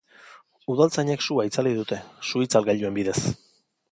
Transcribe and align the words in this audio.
Udaltzainek 0.75 1.25
sua 1.25 1.45
itzali 1.51 1.75
dute, 1.81 2.01
su-itzalgailuen 2.31 2.99
bidez. 2.99 3.19